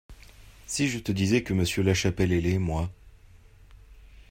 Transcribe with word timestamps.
Si 0.65 0.87
je 0.87 0.97
te 0.97 1.11
disais 1.11 1.43
que 1.43 1.53
Monsieur 1.53 1.83
Lachapelle 1.83 2.33
est 2.33 2.41
laid, 2.41 2.57
moi! 2.57 2.89